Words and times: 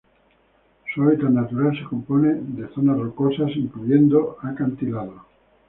Su 0.95 1.03
hábitat 1.03 1.29
natural 1.29 1.77
se 1.77 1.83
compone 1.83 2.29
de 2.33 2.67
zonas 2.73 2.97
rocosas, 2.97 3.55
incluyendo 3.55 4.35
acantilados. 4.41 5.21